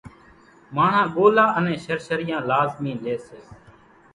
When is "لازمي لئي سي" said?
2.49-3.39